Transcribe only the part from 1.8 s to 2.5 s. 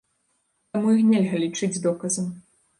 доказам.